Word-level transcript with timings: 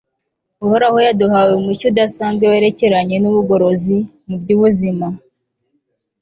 uhoraho 0.65 0.97
yaduhaye 1.05 1.53
umucyo 1.55 1.85
udasanzwe 1.91 2.43
werekeranye 2.51 3.15
n'ubugorozi 3.19 3.97
mu 4.27 4.35
by'ubuzima 4.41 5.07